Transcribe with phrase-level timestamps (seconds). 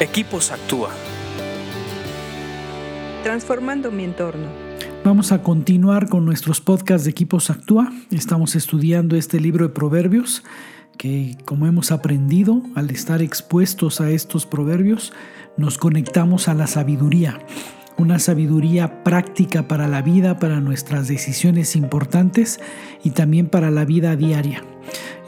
[0.00, 0.90] Equipos Actúa.
[3.22, 4.48] Transformando mi entorno.
[5.04, 7.92] Vamos a continuar con nuestros podcasts de Equipos Actúa.
[8.10, 10.42] Estamos estudiando este libro de proverbios
[10.98, 15.12] que, como hemos aprendido, al estar expuestos a estos proverbios,
[15.56, 17.38] nos conectamos a la sabiduría
[17.96, 22.58] una sabiduría práctica para la vida, para nuestras decisiones importantes
[23.04, 24.64] y también para la vida diaria.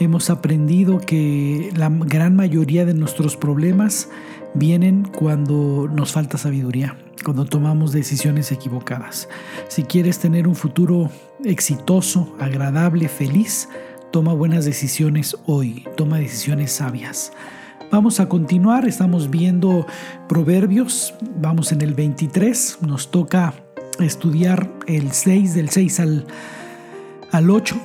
[0.00, 4.08] Hemos aprendido que la gran mayoría de nuestros problemas
[4.54, 9.28] vienen cuando nos falta sabiduría, cuando tomamos decisiones equivocadas.
[9.68, 11.10] Si quieres tener un futuro
[11.44, 13.68] exitoso, agradable, feliz,
[14.12, 17.32] toma buenas decisiones hoy, toma decisiones sabias.
[17.90, 19.86] Vamos a continuar, estamos viendo
[20.28, 23.54] Proverbios, vamos en el 23, nos toca
[24.00, 26.26] estudiar el 6, del 6 al,
[27.30, 27.76] al 8.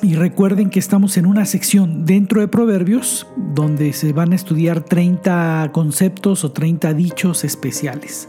[0.00, 4.84] Y recuerden que estamos en una sección dentro de Proverbios donde se van a estudiar
[4.84, 8.28] 30 conceptos o 30 dichos especiales.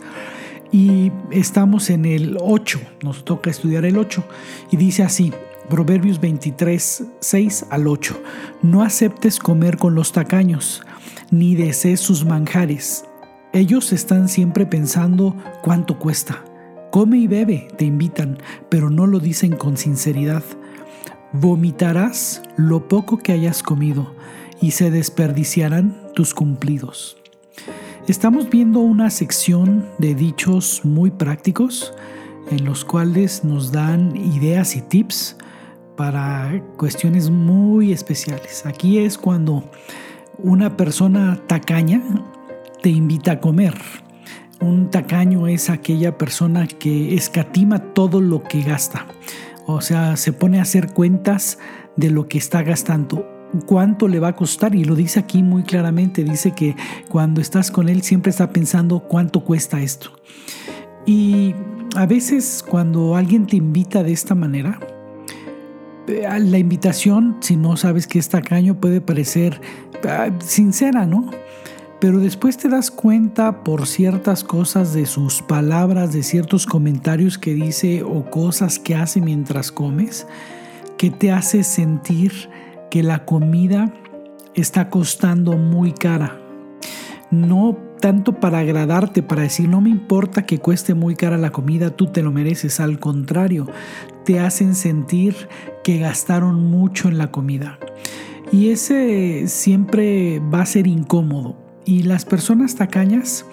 [0.72, 4.24] Y estamos en el 8, nos toca estudiar el 8.
[4.72, 5.32] Y dice así,
[5.70, 8.20] Proverbios 23, 6 al 8.
[8.64, 10.82] No aceptes comer con los tacaños,
[11.30, 13.06] ni desees sus manjares.
[13.54, 16.44] Ellos están siempre pensando cuánto cuesta.
[16.90, 20.44] Come y bebe, te invitan, pero no lo dicen con sinceridad.
[21.32, 24.16] Vomitarás lo poco que hayas comido
[24.62, 27.18] y se desperdiciarán tus cumplidos.
[28.08, 31.94] Estamos viendo una sección de dichos muy prácticos
[32.50, 35.38] en los cuales nos dan ideas y tips
[35.96, 38.66] para cuestiones muy especiales.
[38.66, 39.70] Aquí es cuando
[40.40, 42.02] una persona tacaña
[42.82, 43.76] te invita a comer.
[44.62, 49.06] Un tacaño es aquella persona que escatima todo lo que gasta.
[49.72, 51.60] O sea, se pone a hacer cuentas
[51.96, 53.24] de lo que está gastando
[53.66, 56.76] cuánto le va a costar y lo dice aquí muy claramente, dice que
[57.10, 60.12] cuando estás con él siempre está pensando cuánto cuesta esto.
[61.06, 61.54] Y
[61.96, 64.80] a veces cuando alguien te invita de esta manera,
[66.08, 69.62] la invitación, si no sabes que es tacaño, puede parecer
[70.08, 71.30] ah, sincera, ¿no?
[72.00, 77.54] Pero después te das cuenta por ciertas cosas de sus palabras, de ciertos comentarios que
[77.54, 80.26] dice o cosas que hace mientras comes,
[80.98, 82.32] que te hace sentir
[82.90, 83.94] que la comida
[84.56, 86.40] está costando muy cara.
[87.32, 91.90] No tanto para agradarte, para decir, no me importa que cueste muy cara la comida,
[91.90, 92.80] tú te lo mereces.
[92.80, 93.68] Al contrario,
[94.24, 95.36] te hacen sentir
[95.84, 97.78] que gastaron mucho en la comida.
[98.52, 101.69] Y ese siempre va a ser incómodo.
[101.90, 103.48] Y las personas tacañas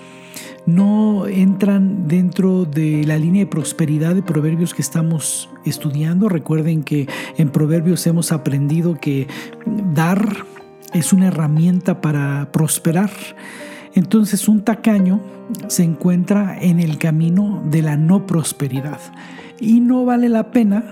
[0.66, 6.28] no entran dentro de la línea de prosperidad de proverbios que estamos estudiando.
[6.28, 7.08] Recuerden que
[7.38, 9.26] en proverbios hemos aprendido que
[9.94, 10.44] dar
[10.92, 13.10] es una herramienta para prosperar.
[13.94, 15.22] Entonces un tacaño
[15.68, 19.00] se encuentra en el camino de la no prosperidad
[19.58, 20.84] y no vale la pena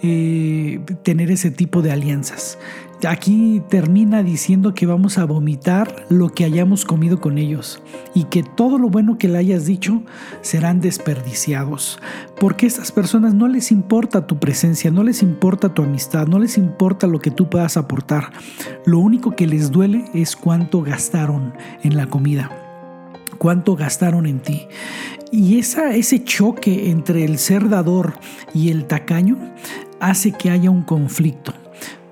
[0.00, 2.56] eh, tener ese tipo de alianzas.
[3.06, 7.82] Aquí termina diciendo que vamos a vomitar lo que hayamos comido con ellos
[8.14, 10.02] y que todo lo bueno que le hayas dicho
[10.40, 11.98] serán desperdiciados.
[12.40, 16.38] Porque a estas personas no les importa tu presencia, no les importa tu amistad, no
[16.38, 18.32] les importa lo que tú puedas aportar.
[18.86, 22.50] Lo único que les duele es cuánto gastaron en la comida
[23.36, 24.68] cuánto gastaron en ti.
[25.30, 28.14] Y ese choque entre el ser dador
[28.54, 29.36] y el tacaño
[30.00, 31.52] hace que haya un conflicto.